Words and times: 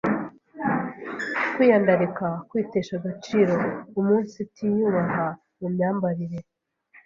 kwiyandarika, 1.53 2.27
kwitesha 2.49 2.93
agaciro, 2.99 3.55
umunsitiyubaha 3.99 5.25
mu 5.59 5.67
myambarire, 5.73 6.39